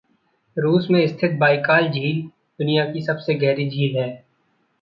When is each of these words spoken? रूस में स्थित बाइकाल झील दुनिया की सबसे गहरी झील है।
रूस 0.57 0.87
में 0.91 1.07
स्थित 1.07 1.31
बाइकाल 1.31 1.87
झील 1.89 2.21
दुनिया 2.59 2.85
की 2.85 3.01
सबसे 3.01 3.33
गहरी 3.33 3.69
झील 3.69 4.01
है। 4.01 4.25